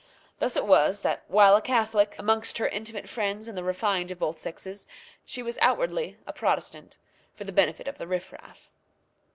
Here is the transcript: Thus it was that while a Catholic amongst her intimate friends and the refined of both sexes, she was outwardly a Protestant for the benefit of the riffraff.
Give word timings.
Thus 0.39 0.57
it 0.57 0.65
was 0.65 1.03
that 1.03 1.21
while 1.27 1.55
a 1.55 1.61
Catholic 1.61 2.15
amongst 2.17 2.57
her 2.57 2.67
intimate 2.67 3.07
friends 3.07 3.47
and 3.47 3.55
the 3.55 3.63
refined 3.63 4.09
of 4.09 4.17
both 4.17 4.39
sexes, 4.39 4.87
she 5.27 5.43
was 5.43 5.59
outwardly 5.61 6.17
a 6.25 6.33
Protestant 6.33 6.97
for 7.35 7.43
the 7.43 7.51
benefit 7.51 7.87
of 7.87 7.99
the 7.99 8.07
riffraff. 8.07 8.71